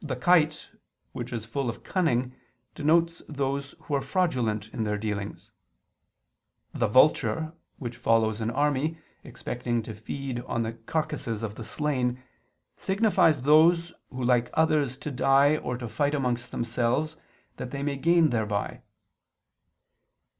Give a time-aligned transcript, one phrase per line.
[0.00, 0.68] The kite,
[1.10, 2.36] which is full of cunning,
[2.76, 5.50] denotes those who are fraudulent in their dealings.
[6.72, 12.22] The vulture, which follows an army, expecting to feed on the carcases of the slain,
[12.76, 17.16] signifies those who like others to die or to fight among themselves
[17.56, 18.82] that they may gain thereby.